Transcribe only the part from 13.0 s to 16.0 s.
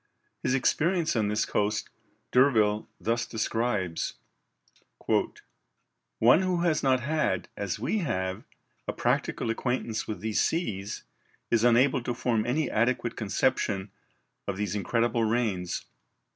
conception of these incredible rains.